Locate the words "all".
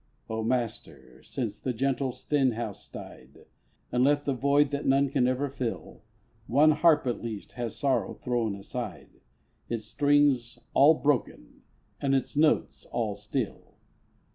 10.73-10.95, 12.85-13.13